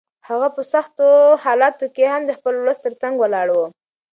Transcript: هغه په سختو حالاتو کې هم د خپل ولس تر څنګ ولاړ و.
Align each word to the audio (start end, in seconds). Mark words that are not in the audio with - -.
هغه 0.29 0.47
په 0.55 0.61
سختو 0.73 1.07
حالاتو 1.43 1.85
کې 1.95 2.03
هم 2.13 2.21
د 2.25 2.31
خپل 2.37 2.53
ولس 2.57 2.79
تر 2.85 2.93
څنګ 3.01 3.13
ولاړ 3.19 3.47
و. 3.53 3.57